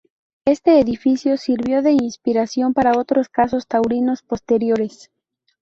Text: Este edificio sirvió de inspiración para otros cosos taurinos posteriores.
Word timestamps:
Este 0.45 0.79
edificio 0.79 1.37
sirvió 1.37 1.83
de 1.83 1.91
inspiración 1.91 2.73
para 2.73 2.97
otros 2.97 3.29
cosos 3.29 3.67
taurinos 3.67 4.23
posteriores. 4.23 5.11